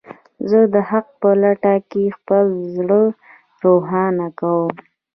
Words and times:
زه 0.49 0.59
د 0.73 0.75
حق 0.89 1.07
په 1.21 1.29
لټه 1.41 1.75
کې 1.89 2.03
خپل 2.17 2.45
زړه 2.75 3.01
روښانه 3.63 4.27
کوم. 4.39 4.73